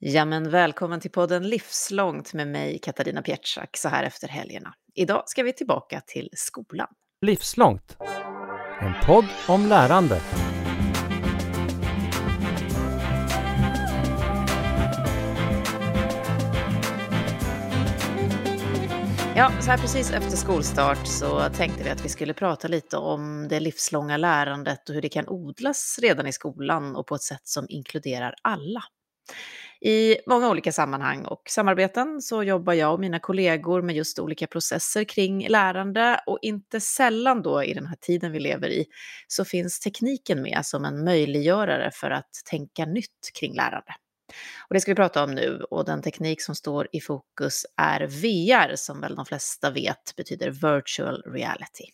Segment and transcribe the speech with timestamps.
[0.00, 4.74] Ja, men välkommen till podden Livslångt med mig, Katarina Pietschak, så här efter helgerna.
[4.94, 6.88] Idag ska vi tillbaka till skolan.
[7.20, 7.96] Livslångt.
[8.80, 10.20] En podd om lärande.
[19.36, 23.48] Ja, så här precis efter skolstart så tänkte vi att vi skulle prata lite om
[23.48, 27.48] det livslånga lärandet och hur det kan odlas redan i skolan och på ett sätt
[27.48, 28.82] som inkluderar alla.
[29.80, 34.46] I många olika sammanhang och samarbeten så jobbar jag och mina kollegor med just olika
[34.46, 38.86] processer kring lärande och inte sällan då i den här tiden vi lever i
[39.26, 43.94] så finns tekniken med som en möjliggörare för att tänka nytt kring lärande.
[44.68, 48.06] Och det ska vi prata om nu och den teknik som står i fokus är
[48.06, 51.84] VR som väl de flesta vet betyder virtual reality.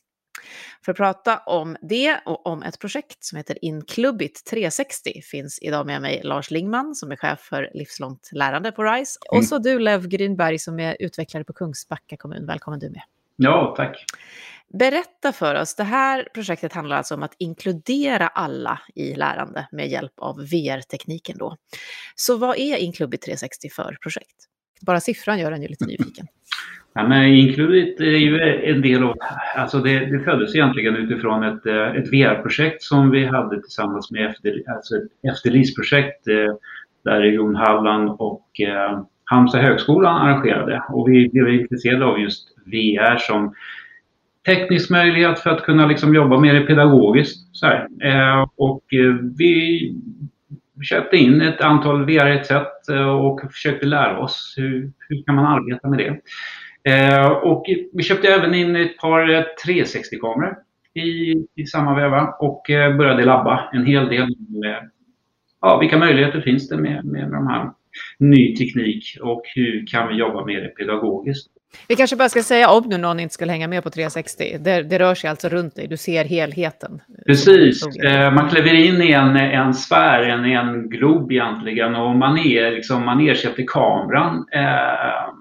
[0.85, 5.87] För att prata om det och om ett projekt som heter Inclubit 360 finns idag
[5.87, 9.47] med mig Lars Lingman som är chef för livslångt lärande på RISE och mm.
[9.47, 12.47] så du Lev Grynberg som är utvecklare på Kungsbacka kommun.
[12.47, 13.03] Välkommen du med.
[13.37, 14.05] Ja, tack.
[14.79, 19.89] Berätta för oss, det här projektet handlar alltså om att inkludera alla i lärande med
[19.89, 21.57] hjälp av VR-tekniken då.
[22.15, 24.49] Så vad är Inclubit 360 för projekt?
[24.81, 26.27] Bara siffran gör en ju lite nyfiken.
[26.97, 29.15] Ja, men Includit är ju en del av,
[29.57, 34.27] alltså det, det föddes egentligen utifrån ett, eh, ett VR-projekt som vi hade tillsammans med
[34.27, 36.55] efter, alltså ett efterlivsprojekt eh,
[37.05, 40.83] där Region Halland och eh, Halmstad högskolan arrangerade.
[40.89, 43.55] Och vi blev intresserade av just VR som
[44.47, 47.57] teknisk möjlighet för att kunna liksom jobba mer pedagogiskt.
[47.57, 47.67] Så
[48.03, 49.81] eh, och eh, vi
[50.83, 52.89] köpte in ett antal VR-headset
[53.21, 56.21] och försökte lära oss hur, hur kan man arbeta med det.
[56.89, 60.57] Eh, och vi köpte även in ett par 360-kameror
[60.95, 64.91] i, i samma veva och eh, började labba en hel del med
[65.61, 67.71] ja, vilka möjligheter finns det med, med de här
[68.19, 71.51] ny teknik och hur kan vi jobba med det pedagogiskt.
[71.89, 74.57] Vi kanske bara ska säga om nu någon inte skulle hänga med på 360.
[74.61, 77.01] Det, det rör sig alltså runt dig, du ser helheten.
[77.27, 82.39] Precis, eh, man kliver in i en, en sfär, en, en glob egentligen och man,
[82.39, 85.35] är, liksom, man ersätter kameran eh,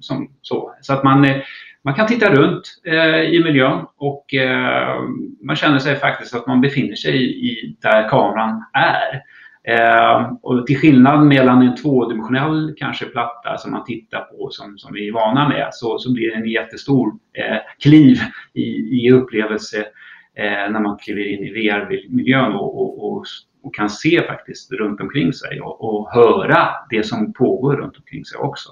[0.00, 0.74] som, så.
[0.80, 1.36] så att man, eh,
[1.84, 5.00] man kan titta runt eh, i miljön och eh,
[5.42, 9.22] man känner sig faktiskt att man befinner sig i, i där kameran är.
[9.68, 14.92] Eh, och till skillnad mellan en tvådimensionell kanske platta som man tittar på som, som
[14.92, 18.18] vi är vana med så, så blir det en jättestor eh, kliv
[18.54, 18.62] i,
[19.06, 19.78] i upplevelse
[20.34, 23.24] eh, när man kliver in i VR-miljön och, och, och,
[23.62, 28.24] och, kan se faktiskt runt omkring sig och, och höra det som pågår runt omkring
[28.24, 28.70] sig också.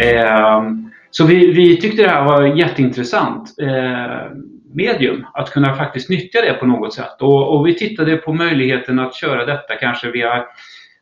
[0.00, 0.62] Eh,
[1.10, 4.36] så vi, vi, tyckte det här var jätteintressant eh,
[4.74, 7.16] medium, att kunna faktiskt nyttja det på något sätt.
[7.20, 10.44] Och, och, vi tittade på möjligheten att köra detta kanske via,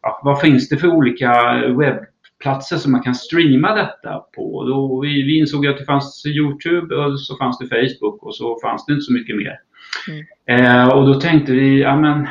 [0.03, 1.33] ja, vad finns det för olika
[1.79, 4.65] webbplatser som man kan streama detta på?
[4.65, 8.59] Då vi, vi insåg att det fanns Youtube och så fanns det Facebook och så
[8.63, 9.55] fanns det inte så mycket mer.
[10.09, 10.65] Mm.
[10.65, 12.29] Eh, och då tänkte vi, ja men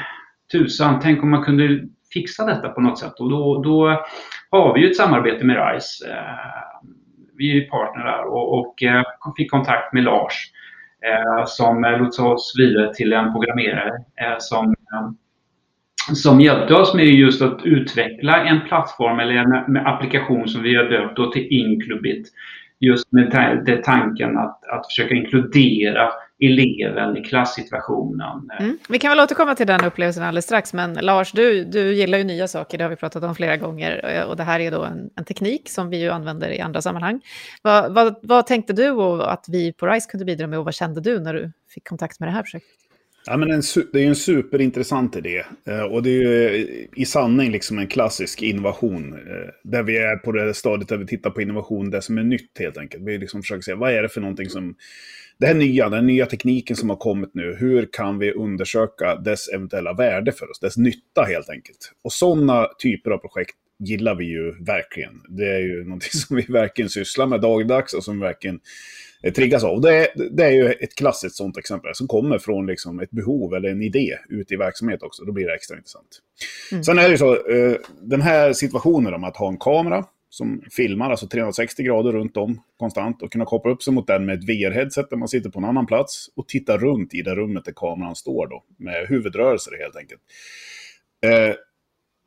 [0.51, 1.79] tusan, tänk om man kunde
[2.15, 3.19] fixa detta på något sätt.
[3.19, 4.05] Och då, då
[4.51, 6.09] har vi ju ett samarbete med RISE.
[6.09, 6.89] Eh,
[7.37, 9.03] vi är ju partner där och, och eh,
[9.37, 10.51] fick kontakt med Lars
[11.05, 13.91] eh, som lotsade oss vidare till en programmerare
[14.39, 14.75] som,
[16.13, 20.83] som hjälpte oss med just att utveckla en plattform eller en applikation som vi har
[20.83, 22.27] döpt till Inclubit.
[22.79, 23.31] Just med
[23.65, 28.49] den tanken att, att försöka inkludera eleven i klassituationen.
[28.59, 28.77] Mm.
[28.89, 32.23] Vi kan väl återkomma till den upplevelsen alldeles strax, men Lars, du, du gillar ju
[32.23, 34.83] nya saker, det har vi pratat om flera gånger, eh, och det här är då
[34.83, 37.21] en, en teknik som vi ju använder i andra sammanhang.
[37.61, 40.73] Vad, vad, vad tänkte du och att vi på RISE kunde bidra med och vad
[40.73, 42.84] kände du när du fick kontakt med det här projektet?
[43.27, 43.61] Ja, men en,
[43.93, 45.43] det är en superintressant idé.
[45.67, 49.13] Eh, och det är ju eh, i sanning liksom en klassisk innovation.
[49.13, 52.23] Eh, där vi är på det stadiet där vi tittar på innovation, det som är
[52.23, 53.03] nytt helt enkelt.
[53.03, 54.75] Vi liksom försöker se vad är det för någonting som
[55.37, 59.47] det här nya, den nya tekniken som har kommit nu, hur kan vi undersöka dess
[59.47, 61.91] eventuella värde för oss, dess nytta helt enkelt.
[62.03, 65.21] Och sådana typer av projekt gillar vi ju verkligen.
[65.29, 68.59] Det är ju någonting som vi verkligen sysslar med dagligdags och som verkligen
[69.35, 69.81] triggas av.
[69.81, 73.53] Det är, det är ju ett klassiskt sådant exempel som kommer från liksom ett behov
[73.53, 75.25] eller en idé ute i verksamhet också.
[75.25, 76.19] Då blir det extra intressant.
[76.71, 76.83] Mm.
[76.83, 80.61] Sen är det ju så, eh, den här situationen om att ha en kamera som
[80.71, 84.39] filmar alltså 360 grader runt om konstant och kunna koppla upp sig mot den med
[84.39, 87.65] ett VR-headset där man sitter på en annan plats och titta runt i det rummet
[87.65, 90.21] där kameran står då med huvudrörelser helt enkelt.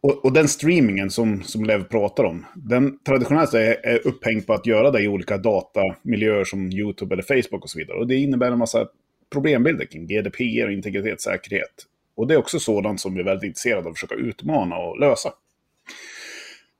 [0.00, 4.54] Och, och, den streamingen som, som Lev pratar om, den traditionellt är, är upphängd på
[4.54, 7.98] att göra det i olika datamiljöer som YouTube eller Facebook och så vidare.
[7.98, 8.86] Och det innebär en massa
[9.32, 11.86] problembilder kring GDPR och integritetssäkerhet.
[12.16, 15.00] Och det är också sådant som vi är väldigt intresserade av att försöka utmana och
[15.00, 15.32] lösa.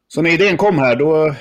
[0.08, 1.34] Så när idén kom här, då,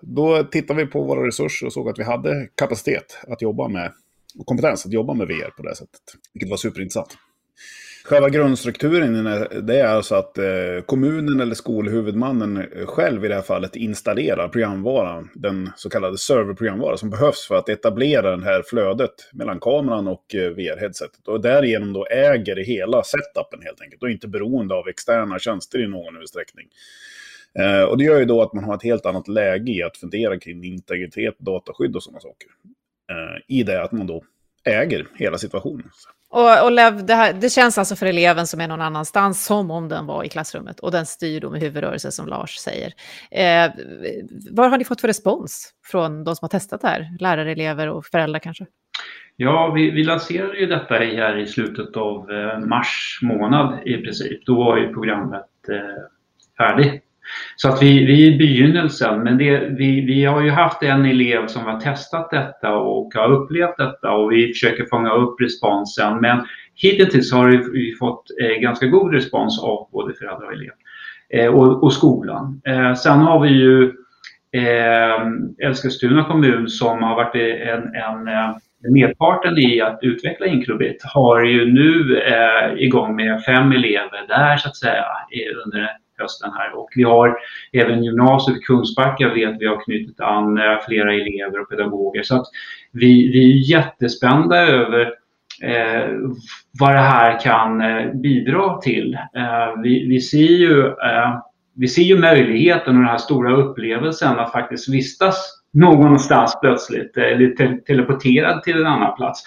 [0.00, 3.92] då tittade vi på våra resurser och såg att vi hade kapacitet att jobba med,
[4.38, 6.00] och kompetens att jobba med VR på det sättet.
[6.34, 7.16] Vilket var superintressant.
[8.04, 9.24] Själva grundstrukturen
[9.66, 10.44] det är alltså att eh,
[10.86, 16.98] kommunen eller skolhuvudmannen eh, själv i det här fallet installerar programvaran, den så kallade serverprogramvaran
[16.98, 21.28] som behövs för att etablera det här flödet mellan kameran och eh, VR-headsetet.
[21.28, 25.88] Och därigenom då äger hela setupen helt enkelt och inte beroende av externa tjänster i
[25.88, 26.68] någon utsträckning.
[27.88, 30.38] Och det gör ju då att man har ett helt annat läge i att fundera
[30.38, 32.48] kring integritet, dataskydd och sådana saker.
[33.46, 34.24] I det att man då
[34.64, 35.90] äger hela situationen.
[36.32, 39.70] Och, och Lev, det, här, det, känns alltså för eleven som är någon annanstans som
[39.70, 40.80] om den var i klassrummet.
[40.80, 42.92] Och den styr då med huvudrörelse som Lars säger.
[43.30, 43.72] Eh,
[44.50, 47.16] vad har ni fått för respons från de som har testat det här?
[47.20, 48.66] Lärare, elever och föräldrar kanske?
[49.36, 54.46] Ja, vi, vi lanserade ju detta här i slutet av eh, mars månad i princip.
[54.46, 56.02] Då var ju programmet eh,
[56.58, 57.02] färdigt.
[57.56, 61.06] Så att vi, vi är i begynnelsen, men det, vi, vi har ju haft en
[61.06, 66.20] elev som har testat detta och har upplevt detta och vi försöker fånga upp responsen.
[66.20, 70.72] Men hittills har vi fått eh, ganska god respons av både föräldrar och elev
[71.34, 72.60] eh, och, och, skolan.
[72.66, 73.84] Eh, sen har vi ju
[74.52, 78.54] eh, kommun som har varit en, en
[78.90, 84.68] Merparten i att utveckla Inclubit har ju nu eh, igång med fem elever där så
[84.68, 85.04] att säga
[85.66, 85.90] under
[86.22, 86.78] hösten här.
[86.78, 87.36] Och vi har
[87.72, 92.22] även gymnasiet i Kungsbacka vet vi har knutit an eh, flera elever och pedagoger.
[92.22, 92.46] Så att
[92.92, 95.00] vi, vi är jättespända över
[95.62, 96.10] eh,
[96.80, 99.14] vad det här kan eh, bidra till.
[99.14, 101.38] Eh, vi, vi, ser ju, eh,
[101.74, 107.24] vi ser ju möjligheten och den här stora upplevelsen att faktiskt vistas någonstans plötsligt eh,
[107.24, 109.42] eller te teleporterad till en annan plats.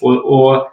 [0.00, 0.70] Och, och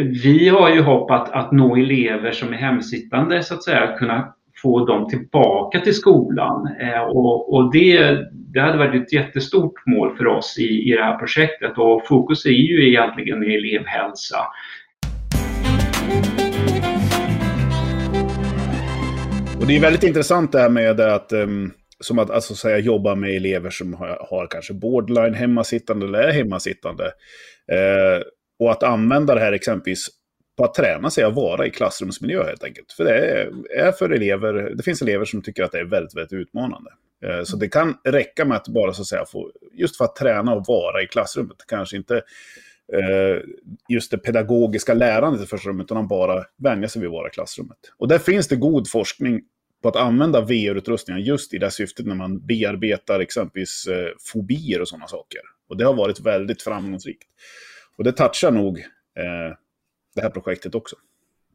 [0.00, 4.34] vi har ju hopp att, att nå elever som är hemsittande så att säga, kunna
[4.62, 6.68] få dem tillbaka till skolan.
[6.80, 11.02] Eh, och, och det, det hade varit ett jättestort mål för oss i, i det
[11.02, 14.38] här projektet och fokus är ju egentligen elevhälsa.
[19.60, 21.70] Och det är väldigt intressant det här med att ehm,
[22.00, 26.32] som att alltså, säga, jobba med elever som har, har kanske borderline hemmasittande eller är
[26.32, 27.04] hemmasittande.
[27.72, 28.22] Eh,
[28.58, 30.06] och att använda det här exempelvis
[30.58, 32.92] på att träna sig att vara i klassrumsmiljö helt enkelt.
[32.92, 33.14] För det
[33.76, 36.90] är, för elever, det finns elever som tycker att det är väldigt, väldigt utmanande.
[37.24, 40.16] Eh, så det kan räcka med att bara så att säga få, just för att
[40.16, 42.16] träna och vara i klassrummet, kanske inte
[42.92, 43.42] eh,
[43.88, 47.30] just det pedagogiska lärandet i första rummet, utan bara vänja sig vid att vara i
[47.30, 47.78] klassrummet.
[47.98, 49.40] Och där finns det god forskning
[49.82, 54.88] på att använda VR-utrustningar just i det syftet när man bearbetar exempelvis eh, fobier och
[54.88, 55.40] sådana saker.
[55.68, 57.28] Och det har varit väldigt framgångsrikt.
[57.96, 58.78] Och det touchar nog
[59.18, 59.56] eh,
[60.18, 60.96] det här projektet också.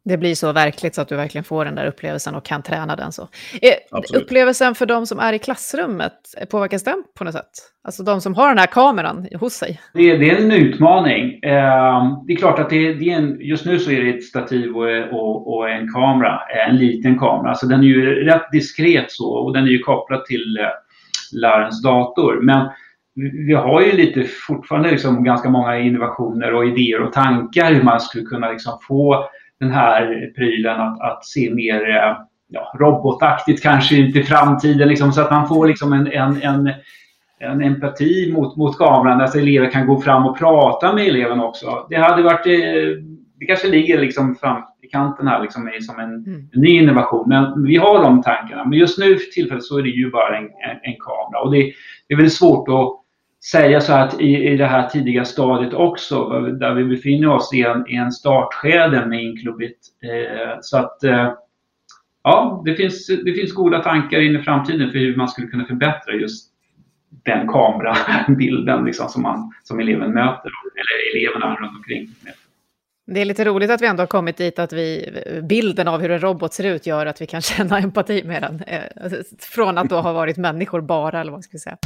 [0.06, 2.96] Det blir så verkligt så att du verkligen får den där upplevelsen och kan träna
[2.96, 3.28] den så.
[3.62, 7.52] Eh, upplevelsen för de som är i klassrummet, eh, påverkas den på något sätt?
[7.84, 9.80] Alltså de som har den här kameran hos sig?
[9.94, 11.44] Det, är, det är en utmaning.
[11.44, 14.24] Eh, det är klart att det, det är en, just nu så är det ett
[14.24, 17.56] stativ och, och, och, en kamera, en liten kamera.
[17.56, 20.66] Så den är ju rätt diskret så och den är ju kopplad till eh,
[21.42, 22.40] lärarens dator.
[22.42, 22.70] Men
[23.16, 28.00] vi har ju lite fortfarande liksom ganska många innovationer och idéer och tankar hur man
[28.00, 29.26] skulle kunna liksom få
[29.60, 32.18] den här prylen att, att se mer eh,
[32.50, 34.88] ja, robotaktigt kanske inte i framtiden.
[34.88, 36.74] Liksom, så att man får liksom en, en, en,
[37.40, 39.22] en empati mot, mot kameran.
[39.22, 41.88] Alltså elever kan gå fram och prata med eleven också.
[41.90, 42.46] Det hade varit...
[42.46, 43.04] Eh,
[43.40, 46.50] det kanske ligger liksom fram i kanten här liksom, som en, mm.
[46.54, 47.30] ny innovation.
[47.30, 48.66] Men vi har de tankarna.
[48.66, 51.42] Men just nu för tillfället så är det ju bara en, en, en kamera.
[51.44, 51.74] Och det,
[52.08, 53.03] det är väldigt svårt att
[53.52, 57.62] säga så att i, i det här tidiga stadiet också, där vi befinner oss i
[57.62, 59.80] en, i en startskede med Inclubit.
[60.04, 61.34] Eh, så att eh,
[62.24, 65.66] ja, det finns, det finns goda tankar in i framtiden för hur man skulle kunna
[65.66, 66.50] förbättra just
[67.26, 72.10] den kamerabilden liksom, som, man, som eleven möter, eller eleverna runt omkring.
[73.06, 75.10] Det är lite roligt att vi ändå har kommit dit att vi,
[75.44, 78.64] bilden av hur en robot ser ut gör att vi kan känna empati med den.
[78.68, 81.78] Eh, från att då ha varit människor bara, eller vad ska vi säga.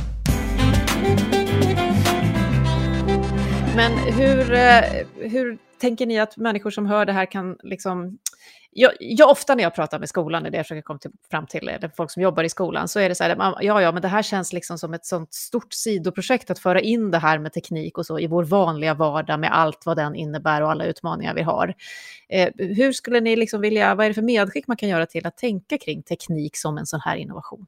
[3.78, 8.18] Men hur, eh, hur tänker ni att människor som hör det här kan liksom...
[8.72, 11.12] Jag, jag, ofta när jag pratar med skolan, det är det jag försöker komma till,
[11.32, 13.82] fram till, eh, eller folk som jobbar i skolan, så är det så här, ja,
[13.82, 17.18] ja, men det här känns liksom som ett sånt stort sidoprojekt att föra in det
[17.18, 20.72] här med teknik och så i vår vanliga vardag med allt vad den innebär och
[20.72, 21.74] alla utmaningar vi har.
[22.30, 25.28] Eh, hur skulle ni liksom vilja, vad är det för medskick man kan göra till
[25.28, 27.66] att tänka kring teknik som en sån här innovation?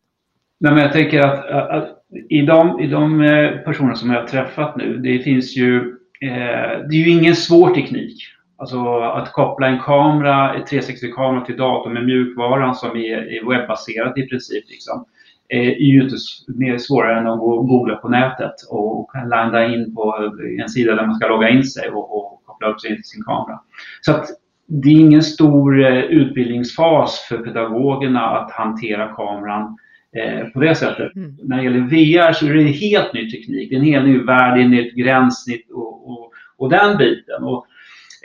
[0.60, 2.00] Nej, men jag tänker att, att, att
[2.30, 6.88] i, de, i de eh, personer som jag har träffat nu, det finns ju Eh,
[6.90, 8.22] det är ju ingen svår teknik
[8.60, 14.18] Alltså att koppla en kamera, ett 360-kamera till datorn med mjukvaran som är, är webbaserat
[14.18, 14.70] i princip.
[14.70, 15.06] Liksom,
[15.50, 16.16] eh, är ju inte
[16.48, 21.16] mer svårare än att googla på nätet och landa in på en sida där man
[21.16, 23.60] ska logga in sig och, och koppla upp sig till sin kamera.
[24.02, 24.26] Så att
[24.68, 29.78] det är ingen stor eh, utbildningsfas för pedagogerna att hantera kameran
[30.16, 31.16] eh, på det sättet.
[31.16, 31.36] Mm.
[31.44, 33.70] När det gäller VR så är det helt ny teknik.
[33.70, 36.98] Det är en helt ny värld, det är ett nytt gränssnitt och, och, och den
[36.98, 37.44] biten.
[37.44, 37.66] Och,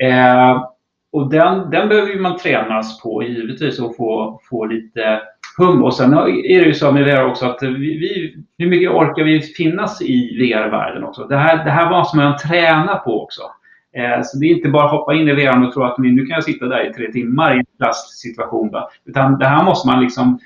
[0.05, 0.65] eh,
[1.13, 5.21] och den, den behöver man tränas på givetvis och få, få lite
[5.59, 5.85] hum.
[5.85, 9.25] Och sen är det ju så med VR också att vi, vi, hur mycket orkar
[9.25, 11.25] vi finnas i VR-världen också?
[11.25, 13.43] Det här, det här måste man träna på också.
[13.97, 16.27] Eh, så det är inte bara att hoppa in i VR och tro att nu
[16.27, 18.71] kan jag sitta där i tre timmar i en klasssituation.
[19.05, 20.39] Utan det här måste man liksom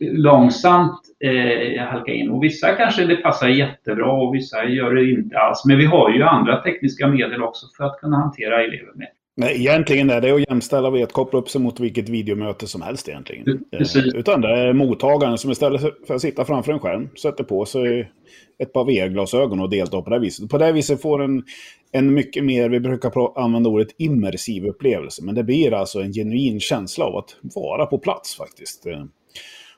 [0.00, 2.30] långsamt eh, halka in.
[2.30, 5.64] Och vissa kanske det passar jättebra och vissa gör det inte alls.
[5.64, 9.08] Men vi har ju andra tekniska medel också för att kunna hantera elever med.
[9.38, 12.82] Nej, egentligen är det att jämställa med att koppla upp sig mot vilket videomöte som
[12.82, 13.64] helst egentligen.
[13.70, 14.14] Precis.
[14.14, 17.64] Eh, utan det är mottagaren som istället för att sitta framför en skärm sätter på
[17.64, 18.10] sig
[18.58, 20.50] ett par VR-glasögon och deltar på det viset.
[20.50, 21.44] På det viset får en,
[21.92, 26.60] en mycket mer, vi brukar använda ordet immersiv upplevelse, men det blir alltså en genuin
[26.60, 28.86] känsla av att vara på plats faktiskt.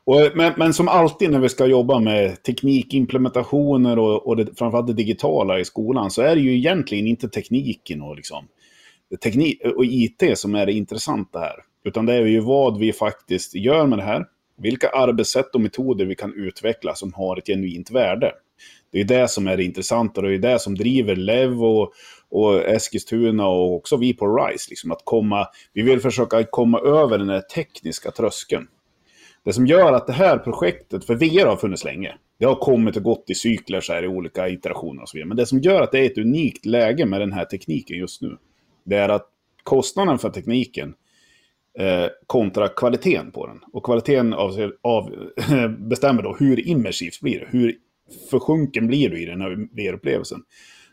[0.08, 4.58] Och, eh, men, men, som alltid när vi ska jobba med teknikimplementationer och, och det,
[4.58, 8.48] framförallt det digitala i skolan så är det ju egentligen inte tekniken och, liksom,
[9.22, 11.54] teknik och IT som är det intressanta här.
[11.84, 14.26] Utan det är ju vad vi faktiskt gör med det här.
[14.58, 18.32] Vilka arbetssätt och metoder vi kan utveckla som har ett genuint värde.
[18.92, 21.92] Det är det som är det intressanta och det är det som driver LEV och,
[22.30, 24.70] och Eskilstuna och också vi på RISE.
[24.70, 28.66] Liksom att komma, vi vill försöka komma över den här tekniska tröskeln.
[29.48, 32.96] Det som gör att det här projektet, för VR har funnits länge, det har kommit
[32.96, 35.28] och gått i cykler så här i olika iterationer och så vidare.
[35.28, 38.22] Men det som gör att det är ett unikt läge med den här tekniken just
[38.22, 38.36] nu,
[38.84, 39.26] det är att
[39.62, 40.94] kostnaden för tekniken
[41.78, 43.60] eh, kontra kvaliteten på den.
[43.72, 45.12] Och kvaliteten av, av,
[45.78, 47.46] bestämmer då hur immersivt blir det.
[47.50, 47.74] Hur
[48.30, 50.42] försjunken blir du i den här VR-upplevelsen.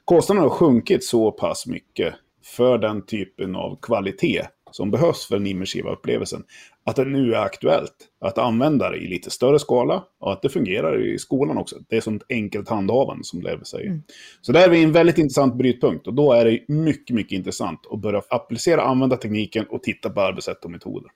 [0.05, 5.47] Kostnaden har sjunkit så pass mycket för den typen av kvalitet som behövs för den
[5.47, 6.43] immersiva upplevelsen.
[6.85, 10.49] Att det nu är aktuellt att använda det i lite större skala och att det
[10.49, 11.75] fungerar i skolan också.
[11.89, 13.87] Det är ett enkelt handhavande som Lev säger.
[13.87, 14.03] Mm.
[14.41, 17.79] Så där är vi en väldigt intressant brytpunkt och då är det mycket, mycket intressant
[17.91, 21.11] att börja applicera, använda tekniken och titta på arbetssätt och metoder.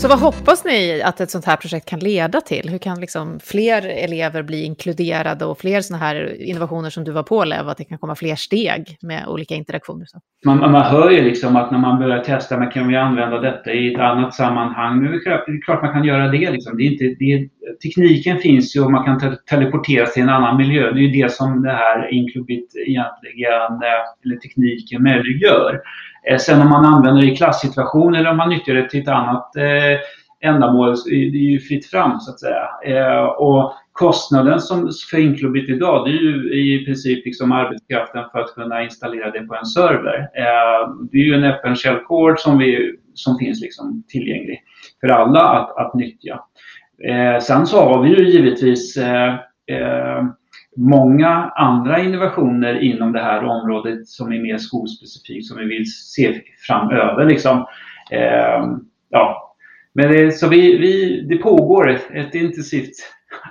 [0.00, 2.68] Så vad hoppas ni att ett sånt här projekt kan leda till?
[2.70, 7.22] Hur kan liksom fler elever bli inkluderade och fler såna här innovationer som du var
[7.22, 10.06] på, Lev, att det kan komma fler steg med olika interaktioner?
[10.46, 13.72] Man, man hör ju liksom att när man börjar testa, men kan vi använda detta
[13.72, 15.02] i ett annat sammanhang?
[15.02, 16.50] Nu är det klart, det är klart man kan göra det.
[16.50, 16.76] Liksom.
[16.76, 17.48] det, är inte, det är,
[17.82, 20.92] tekniken finns ju och man kan te teleportera till en annan miljö.
[20.92, 25.80] Det är ju det som det här Inclubit egentligen, eh, eller tekniken möjliggör.
[26.30, 29.08] Eh, sen om man använder det i klassituation eller om man nyttjar det till ett
[29.08, 29.98] annat eh,
[30.42, 33.26] ändamål, det är ju fritt fram så att säga.
[33.28, 38.54] Och kostnaden som för Inclubit idag, det är ju i princip liksom arbetskraften för att
[38.54, 40.28] kunna installera det på en server.
[41.12, 42.62] det är ju en öppen källkod som,
[43.14, 44.62] som finns liksom tillgänglig
[45.00, 46.40] för alla att, att nyttja.
[47.04, 49.34] Eh, sen så har vi ju givetvis eh,
[49.66, 50.24] eh,
[50.76, 56.40] många andra innovationer inom det här området som är mer skolspecifikt som vi vill se
[56.66, 57.24] framöver.
[57.24, 57.66] Liksom.
[58.10, 58.66] Eh,
[59.10, 59.56] ja.
[59.92, 62.94] Men det, så vi, vi, det pågår ett, ett intensivt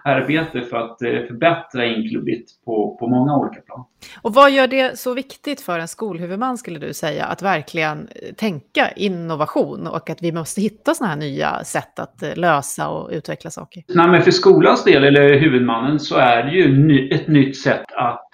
[0.03, 3.85] arbete för att eh, förbättra Inclubit på, på många olika plan.
[4.21, 8.33] Och vad gör det så viktigt för en skolhuvudman skulle du säga att verkligen eh,
[8.35, 13.09] tänka innovation och att vi måste hitta sådana här nya sätt att eh, lösa och
[13.11, 13.83] utveckla saker?
[13.87, 18.29] Nej, men för skolans del eller huvudmannen så är det ju ett nytt sätt att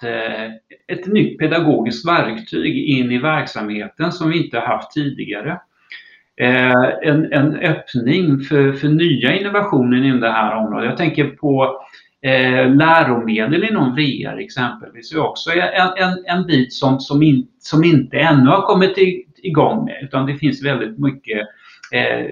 [0.92, 5.60] ett nytt pedagogiskt verktyg in i verksamheten som vi inte haft tidigare.
[6.40, 10.88] Eh, en, en öppning för, för nya innovationer inom det här området.
[10.88, 11.80] Jag tänker på
[12.22, 15.10] eh, läromedel inom VR exempelvis.
[15.10, 18.98] Det är också en, en, en bit som, som, in, som inte ännu har kommit
[19.42, 21.48] igång med utan det finns väldigt mycket
[21.92, 22.26] eh,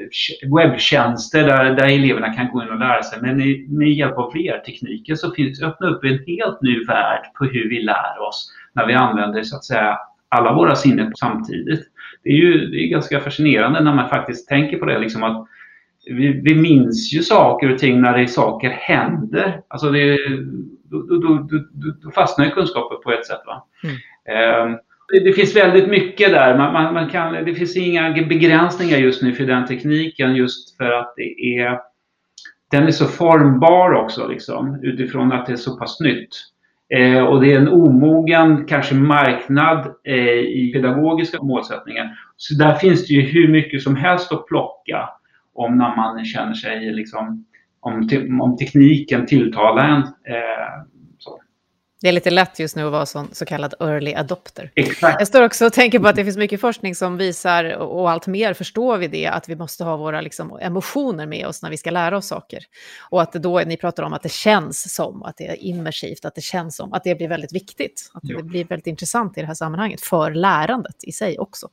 [0.57, 3.19] webbtjänster där, där eleverna kan gå in och lära sig.
[3.23, 7.45] Men i, med hjälp av VR-tekniken så finns öppna upp en helt ny värld på
[7.45, 11.94] hur vi lär oss när vi använder så att säga alla våra sinnen samtidigt
[12.25, 14.99] det är ju det är ganska fascinerande när man faktiskt tänker på det.
[14.99, 15.47] Liksom att
[16.07, 19.61] vi, vi minns ju saker och ting när det saker händer.
[19.69, 20.19] Alltså det,
[20.85, 21.65] då, då, då,
[22.03, 23.41] då fastnar ju kunskapen på ett sätt.
[23.47, 23.67] Va?
[23.85, 23.97] Mm.
[24.29, 24.79] Eh,
[25.13, 26.59] det, det, finns väldigt mycket där.
[26.59, 30.91] Man, man, man, kan, det finns inga begränsningar just nu för den tekniken just för
[30.91, 31.79] att det är
[32.71, 36.29] den är så formbar också liksom, utifrån att det är så pass nytt.
[36.89, 42.19] Eh, och det är en omogen, kanske marknad eh, i pedagogiska målsättningar.
[42.37, 45.09] Så där finns det ju hur mycket som helst att plocka
[45.55, 47.45] om när man känner sig liksom,
[47.81, 48.09] om,
[48.41, 50.03] om tekniken tilltalar en.
[50.03, 50.94] Eh,
[52.01, 54.71] det är lite lätt just nu att vara sån så kallad early adopter.
[54.75, 55.17] Exakt.
[55.21, 58.27] Jag står också och tänker på att det finns mycket forskning som visar, och allt
[58.27, 61.77] mer förstår vi det, att vi måste ha våra liksom, emotioner med oss när vi
[61.77, 62.65] ska lära oss saker.
[63.11, 66.35] Och att då, ni pratar om att det känns som, att det är immersivt, att
[66.35, 68.11] det känns som, att det blir väldigt viktigt.
[68.15, 71.69] Att det blir väldigt intressant i det här sammanhanget, för lärandet i sig också.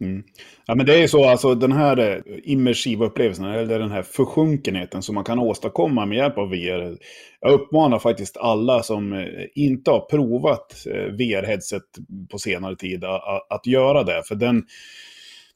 [0.00, 0.22] Mm.
[0.66, 4.02] Ja, men det är ju så, alltså den här eh, immersiva upplevelsen, eller den här
[4.02, 6.98] försjunkenheten som man kan åstadkomma med hjälp av VR.
[7.40, 11.82] Jag uppmanar faktiskt alla som eh, inte har provat eh, VR-headset
[12.30, 13.04] på senare tid
[13.48, 14.22] att göra det.
[14.28, 14.64] För den,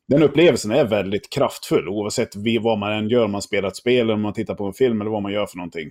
[0.09, 2.31] den upplevelsen är väldigt kraftfull, oavsett
[2.61, 4.75] vad man än gör, om man spelar ett spel, eller om man tittar på en
[4.75, 5.91] film eller vad man gör för någonting.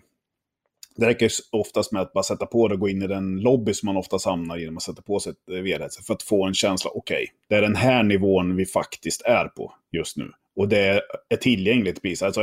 [0.96, 3.74] Det räcker oftast med att bara sätta på det och gå in i den lobby
[3.74, 6.06] som man oftast hamnar i när man sätter på sig ett VR-headset.
[6.06, 9.46] För att få en känsla, okej, okay, det är den här nivån vi faktiskt är
[9.46, 10.32] på just nu.
[10.56, 12.24] Och det är tillgängligt pris.
[12.24, 12.42] Alltså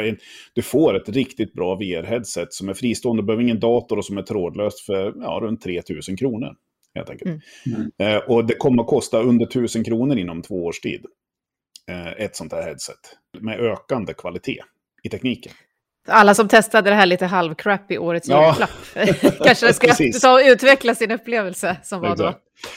[0.52, 4.22] du får ett riktigt bra VR-headset som är fristående, behöver ingen dator och som är
[4.22, 6.56] trådlöst för ja, runt 3000 kronor.
[6.94, 7.42] Helt enkelt.
[7.66, 7.90] Mm.
[7.98, 11.06] Eh, och det kommer att kosta under 1000 kronor inom två års tid.
[11.90, 13.16] Eh, ett sånt här headset.
[13.40, 14.62] Med ökande kvalitet
[15.02, 15.52] i tekniken.
[16.08, 18.46] Alla som testade det här lite halvcrap i årets ja.
[18.46, 22.38] julklapp kanske ska ta och utveckla sin upplevelse som var Exakt.
[22.38, 22.68] då.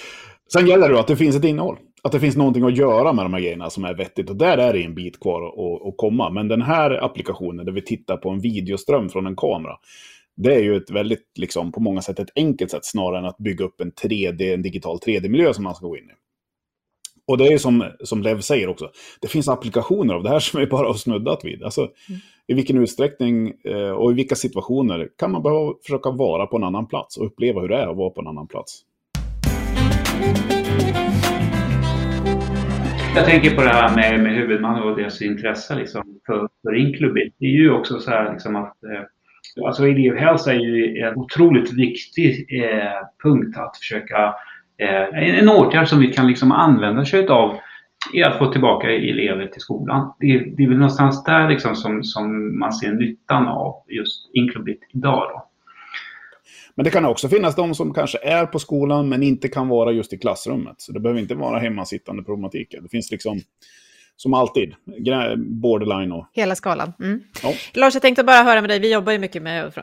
[0.53, 1.77] Sen gäller det att det finns ett innehåll.
[2.03, 4.29] Att det finns någonting att göra med de här grejerna som är vettigt.
[4.29, 6.29] Och där är det en bit kvar att, att komma.
[6.29, 9.77] Men den här applikationen där vi tittar på en videoström från en kamera.
[10.35, 13.37] Det är ju ett väldigt, liksom, på många sätt ett enkelt sätt snarare än att
[13.37, 16.13] bygga upp en 3D, en digital 3D-miljö som man ska gå in i.
[17.27, 20.59] Och det är som, som Lev säger också, det finns applikationer av det här som
[20.59, 21.63] vi bara har snuddat vid.
[21.63, 22.21] Alltså, mm.
[22.51, 26.63] I vilken utsträckning eh, och i vilka situationer kan man behöva försöka vara på en
[26.63, 28.81] annan plats och uppleva hur det är att vara på en annan plats.
[33.15, 37.35] Jag tänker på det här med, med huvudman och deras intresse liksom, för, för Inclubit.
[37.39, 41.73] Det är ju också så här liksom att eh, alltså elevhälsa är ju en otroligt
[41.73, 44.35] viktig eh, punkt att försöka
[44.81, 47.57] Eh, en åtgärd som vi kan liksom använda sig av
[48.13, 50.13] är att få tillbaka elever till skolan.
[50.19, 54.29] Det är, det är väl någonstans där liksom som, som man ser nyttan av just
[54.33, 55.29] Inclubit idag.
[55.33, 55.47] Då.
[56.75, 59.91] Men det kan också finnas de som kanske är på skolan men inte kan vara
[59.91, 60.75] just i klassrummet.
[60.77, 62.75] Så det behöver inte vara hemmasittande problematik.
[62.81, 63.39] Det finns liksom
[64.15, 64.75] som alltid,
[65.37, 66.27] borderline och...
[66.33, 66.93] Hela skalan.
[66.99, 67.23] Mm.
[67.43, 67.53] Ja.
[67.73, 69.73] Lars, jag tänkte bara höra med dig, vi jobbar ju mycket med,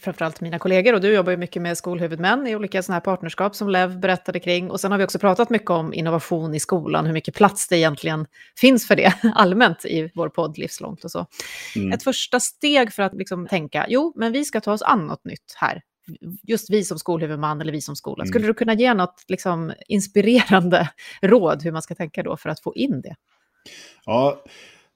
[0.00, 3.54] framförallt mina kollegor, och du jobbar ju mycket med skolhuvudmän i olika sådana här partnerskap
[3.54, 4.70] som Lev berättade kring.
[4.70, 7.76] Och sen har vi också pratat mycket om innovation i skolan, hur mycket plats det
[7.76, 8.26] egentligen
[8.60, 11.26] finns för det allmänt i vår podd Livslångt och så.
[11.76, 11.92] Mm.
[11.92, 15.24] Ett första steg för att liksom tänka, jo, men vi ska ta oss an något
[15.24, 15.82] nytt här
[16.42, 18.22] just vi som skolhuvudman eller vi som skola.
[18.22, 18.28] Mm.
[18.28, 20.88] Skulle du kunna ge något liksom, inspirerande
[21.22, 23.14] råd hur man ska tänka då för att få in det?
[24.06, 24.42] Ja,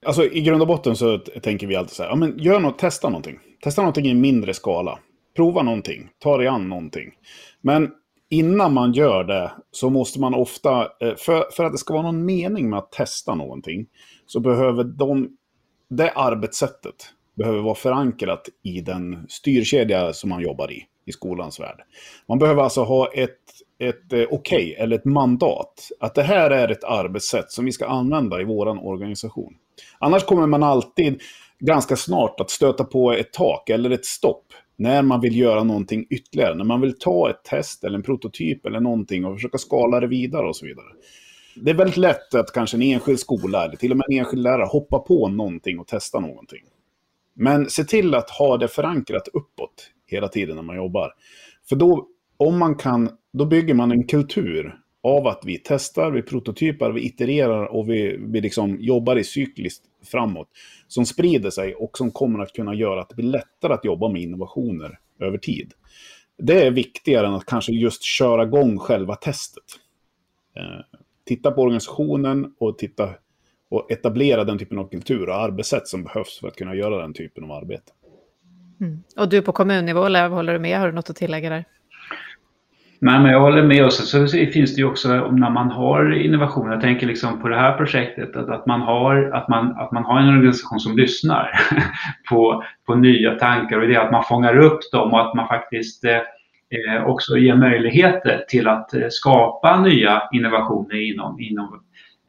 [0.07, 2.79] alltså i grund och botten så tänker vi alltid så här, ja men gör något,
[2.79, 3.39] testa någonting.
[3.63, 4.99] Testa någonting i mindre skala.
[5.37, 7.13] Prova någonting, ta dig an någonting.
[7.61, 7.91] Men
[8.31, 12.03] innan man gör det så måste man ofta, eh, för, för att det ska vara
[12.03, 13.87] någon mening med att testa någonting,
[14.27, 15.29] så behöver de,
[15.91, 21.81] det arbetssättet behöver vara förankrat i den styrkedja som man jobbar i, i skolans värld.
[22.29, 23.39] Man behöver alltså ha ett
[23.79, 25.91] ett eh, okej okay, eller ett mandat.
[26.01, 29.55] Att det här är ett arbetssätt som vi ska använda i vår organisation.
[29.99, 31.21] Annars kommer man alltid
[31.59, 34.45] ganska snart att stöta på ett tak eller ett stopp
[34.77, 36.55] när man vill göra någonting ytterligare.
[36.55, 40.07] När man vill ta ett test eller en prototyp eller någonting och försöka skala det
[40.07, 40.87] vidare och så vidare.
[41.57, 44.43] Det är väldigt lätt att kanske en enskild skola eller till och med en enskild
[44.43, 46.63] lärare hoppar på någonting och testar någonting.
[47.35, 51.15] Men se till att ha det förankrat uppåt hela tiden när man jobbar.
[51.69, 56.23] För då, om man kan då bygger man en kultur av att vi testar, vi
[56.23, 60.49] prototypar, vi itererar och vi, vi liksom jobbar i cykliskt framåt.
[60.89, 64.09] Som sprider sig och som kommer att kunna göra att det blir lättare att jobba
[64.09, 65.73] med innovationer över tid.
[66.39, 69.65] Det är viktigare än att kanske just köra igång själva testet.
[70.57, 73.11] Eh, titta på organisationen och titta
[73.71, 77.15] och etablera den typen av kultur och arbetssätt som behövs för att kunna göra den
[77.15, 77.93] typen av arbete.
[78.81, 79.03] Mm.
[79.17, 80.79] Och du på kommunnivå, Lev, håller du med?
[80.79, 81.65] Har du något att tillägga där?
[83.01, 83.85] Nej, men jag håller med.
[83.85, 87.49] Och så, så finns det ju också när man har innovation, jag tänker liksom på
[87.49, 90.97] det här projektet, att, att, man, har, att, man, att man har en organisation som
[90.97, 91.51] lyssnar
[92.31, 96.05] på, på nya tankar och idéer, att man fångar upp dem och att man faktiskt
[96.05, 101.81] eh, eh, också ger möjligheter till att eh, skapa nya innovationer inom, inom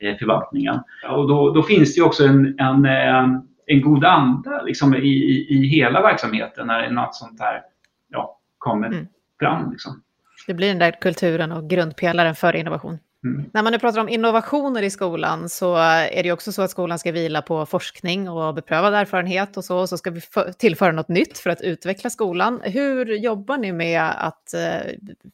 [0.02, 0.80] eh, förvaltningen.
[1.10, 5.08] Och då, då finns det ju också en, en, en, en god anda liksom, i,
[5.08, 7.62] i, i hela verksamheten när något sånt här
[8.10, 8.88] ja, kommer.
[8.88, 9.08] Mm
[9.40, 9.72] fram.
[9.72, 10.02] Liksom.
[10.48, 13.00] Det blir den där kulturen och grundpelaren för innovation.
[13.24, 13.50] Mm.
[13.54, 17.00] När man nu pratar om innovationer i skolan så är det också så att skolan
[17.00, 19.78] ska vila på forskning och beprövad erfarenhet och så.
[19.78, 20.22] Och så ska vi
[20.58, 22.62] tillföra något nytt för att utveckla skolan.
[22.64, 24.92] Hur jobbar ni med att eh,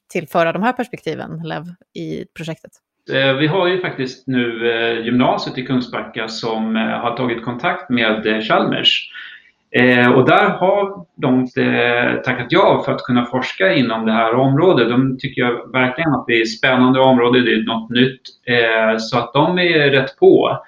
[0.07, 2.71] tillföra de här perspektiven Lev, i projektet?
[3.11, 7.89] Eh, vi har ju faktiskt nu eh, gymnasiet i Kungsbacka som eh, har tagit kontakt
[7.89, 9.11] med Chalmers
[10.15, 11.47] och där har de
[12.25, 14.89] tackat ja för att kunna forska inom det här området.
[14.89, 18.21] De tycker jag verkligen att det är ett spännande område, det är något nytt.
[18.99, 20.59] Så att de är rätt på.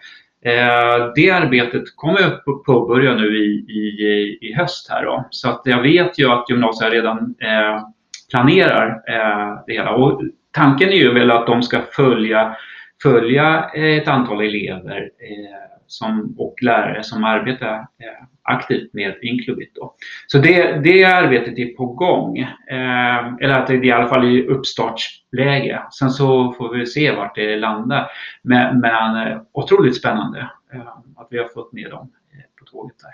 [1.16, 5.28] Det arbetet kommer att påbörja nu i, i, i höst här då.
[5.30, 7.36] Så att jag vet ju att gymnasiet redan
[8.32, 9.02] planerar
[9.68, 9.92] det hela.
[9.92, 10.22] Och
[10.58, 12.58] tanken är ju väl att de ska följa,
[13.04, 15.56] följa eh, ett antal elever eh,
[15.88, 19.76] som, och lärare som arbetar eh, aktivt med Inclubit.
[19.76, 19.96] Då.
[20.28, 24.26] Så det, det arbetet är på gång, eh, eller att det är i alla fall
[24.26, 25.82] i uppstartsläge.
[26.00, 28.08] Sen så får vi se vart det landar.
[28.42, 32.96] Men, men eh, otroligt spännande eh, att vi har fått med dem eh, på tåget
[33.00, 33.12] där.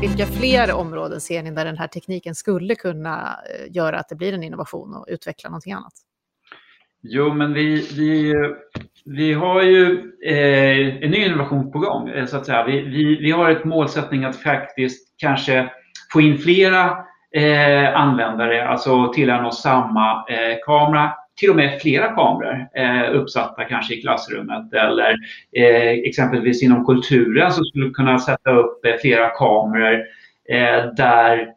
[0.00, 4.14] Vilka fler områden ser ni där den här tekniken skulle kunna eh, göra att det
[4.14, 5.92] blir en innovation och utveckla någonting annat?
[7.02, 8.34] Jo, men vi, vi,
[9.04, 12.08] vi har ju eh, en ny innovation på gång.
[12.08, 12.64] Eh, så att säga.
[12.64, 15.70] Vi, vi, vi har ett målsättning att faktiskt kanske
[16.12, 16.98] få in flera
[17.36, 23.64] eh, användare, alltså tillägna oss samma eh, kamera, till och med flera kameror eh, uppsatta
[23.64, 25.16] kanske i klassrummet eller
[25.56, 29.94] eh, exempelvis inom kulturen så skulle vi kunna sätta upp eh, flera kameror
[30.48, 31.48] eh, där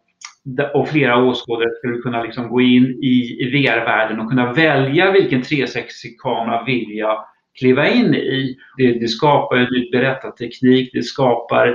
[0.74, 5.41] och flera åskådare skulle kunna liksom gå in i, i VR-världen och kunna välja vilken
[5.41, 7.26] 360-kamera vill jag
[7.60, 8.56] kliva in i.
[8.78, 11.67] Det, det skapar en ny berättarteknik, det skapar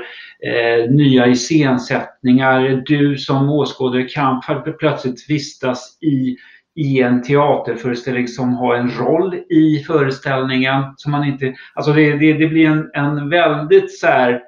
[0.43, 2.83] eh, nya iscensättningar.
[2.87, 4.43] Du som åskådare kan
[4.79, 6.37] plötsligt vistas i,
[6.79, 10.85] i en teaterföreställning som har en roll i föreställningen.
[10.97, 14.43] Som man inte, alltså det, det, det blir en, en väldigt så här,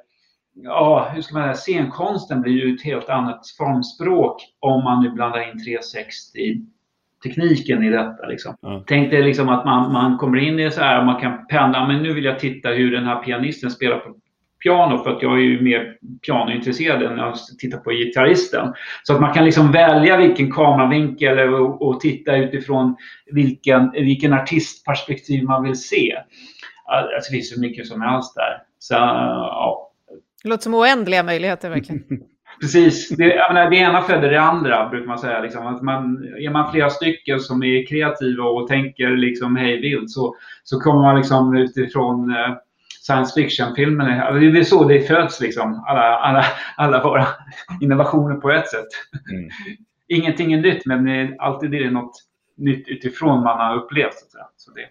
[0.55, 5.11] ja, hur ska man säga, scenkonsten blir ju ett helt annat formspråk om man nu
[5.11, 6.61] blandar in 360
[7.23, 8.27] tekniken i detta.
[8.27, 8.57] Liksom.
[8.66, 8.83] Mm.
[8.87, 11.87] Tänk dig liksom att man, man kommer in i så här och man kan pendla,
[11.87, 14.14] men nu vill jag titta hur den här pianisten spelar på
[14.62, 15.96] piano för att jag är ju mer
[16.27, 18.75] pianointresserad än att titta på gitarristen.
[19.03, 22.96] Så att man kan liksom välja vilken kameravinkel och, och titta utifrån
[23.27, 26.18] vilken, vilken artistperspektiv man vill se.
[26.85, 28.62] Alltså, det finns så mycket som helst där.
[28.79, 29.90] Så, ja,
[30.42, 32.03] det låter som oändliga möjligheter verkligen.
[32.61, 33.09] Precis.
[33.09, 35.40] Det, jag menar, det ena föder det andra, brukar man säga.
[35.40, 35.66] Liksom.
[35.66, 40.37] Att man, är man flera stycken som är kreativa och tänker liksom hej vilt så,
[40.64, 42.57] så kommer man liksom utifrån eh,
[43.11, 44.40] science fiction-filmer.
[44.53, 45.85] Det är så det föds, liksom.
[45.87, 46.44] alla, alla,
[46.77, 47.27] alla våra
[47.81, 48.88] innovationer på ett sätt.
[49.33, 49.51] Mm.
[50.09, 52.12] Ingenting är nytt, men alltid är det något
[52.57, 54.14] nytt utifrån man har upplevt.
[54.14, 54.87] Så, så det,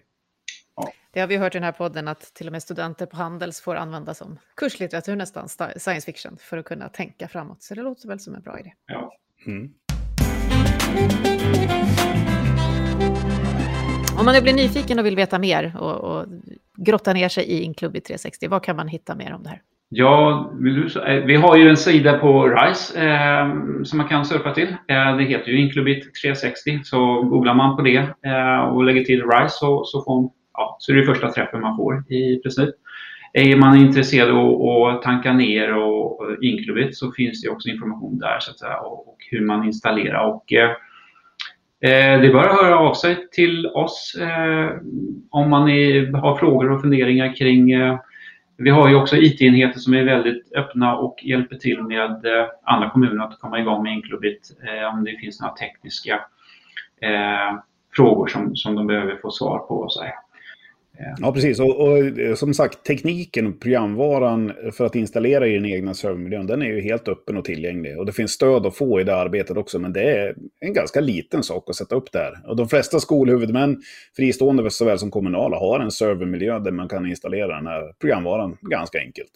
[1.12, 3.60] det har vi hört i den här podden att till och med studenter på Handels
[3.60, 7.62] får använda som kurslitteratur nästan, science fiction, för att kunna tänka framåt.
[7.62, 8.72] Så det låter väl som en bra idé.
[8.86, 9.12] Ja.
[9.46, 9.70] Mm.
[14.20, 16.26] Om man nu blir nyfiken och vill veta mer och, och
[16.76, 19.60] grotta ner sig i Inclubit 360, vad kan man hitta mer om det här?
[19.88, 20.50] Ja,
[21.06, 23.48] eh, vi har ju en sida på RISE eh,
[23.84, 24.68] som man kan surfa till.
[24.68, 29.22] Eh, det heter ju Inclubit 360, så googlar man på det eh, och lägger till
[29.22, 32.74] RISE så, så får ja, så är det första träffen man får i princip.
[33.32, 38.18] Är man intresserad av att tanka ner och, och Inclubit så finns det också information
[38.18, 40.34] där så att säga, och, och hur man installerar.
[40.34, 40.70] Och, eh,
[41.82, 44.70] Eh, det är bara att höra av sig till oss eh,
[45.30, 47.98] om man är, har frågor och funderingar kring eh,
[48.56, 52.90] vi har ju också IT-enheter som är väldigt öppna och hjälper till med eh, andra
[52.90, 56.20] kommuner att komma igång med Inclubit eh, om det finns några tekniska
[57.96, 59.74] frågor som, som de behöver få svar på.
[59.74, 60.12] Och så här.
[61.20, 61.60] Ja, precis.
[61.60, 66.46] Och, och, eh, som sagt, tekniken och programvaran för att installera i den egna servermiljön,
[66.46, 67.98] den är ju helt öppen och tillgänglig.
[67.98, 71.00] Och det finns stöd att få i det arbetet också, men det är en ganska
[71.00, 72.40] liten sak att sätta upp där.
[72.46, 73.82] Och de flesta skolhuvudmän,
[74.16, 78.98] fristående såväl som kommunala, har en servermiljö där man kan installera den här programvaran ganska
[78.98, 79.30] enkelt.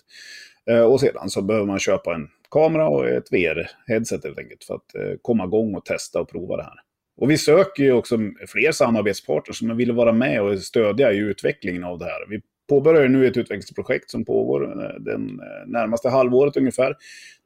[0.70, 4.74] Eh, och sedan så behöver man köpa en kamera och ett VR-headset helt enkelt för
[4.74, 6.80] att eh, komma igång och testa och prova det här.
[7.16, 11.84] Och vi söker ju också fler samarbetspartners som vill vara med och stödja i utvecklingen
[11.84, 12.26] av det här.
[12.28, 16.96] Vi påbörjar nu ett utvecklingsprojekt som pågår eh, den eh, närmaste halvåret ungefär.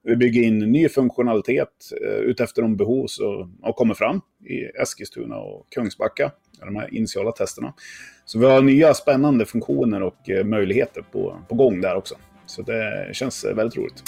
[0.03, 1.69] Vi bygger in ny funktionalitet
[2.03, 7.33] eh, utefter de behov som har kommit fram i Eskilstuna och Kungsbacka, de här initiala
[7.33, 7.75] testerna.
[8.25, 12.15] Så vi har nya spännande funktioner och möjligheter på, på gång där också.
[12.49, 14.03] Så det känns väldigt roligt.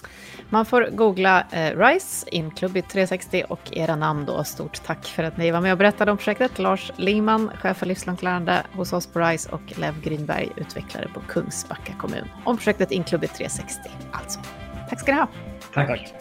[0.50, 4.44] Man får googla eh, RISE, Inklubbit 360 och era namn då.
[4.44, 6.58] Stort tack för att ni var med och berättade om projektet.
[6.58, 11.20] Lars Lingman, chef för livslångt lärande hos oss på RISE och Lev Grynberg, utvecklare på
[11.20, 12.28] Kungsbacka kommun.
[12.44, 13.80] Om projektet Inklubbit 360
[14.12, 14.40] alltså.
[14.88, 15.28] Tack ska ni ha.
[15.74, 15.88] Tack.
[15.88, 16.14] Tack.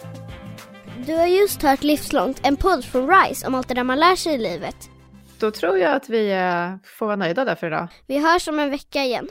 [1.06, 4.16] Du har just hört Livslångt, en podd från RISE om allt det där man lär
[4.16, 4.90] sig i livet.
[5.38, 7.88] Då tror jag att vi eh, får vara nöjda där för idag.
[8.06, 9.28] Vi hörs om en vecka igen.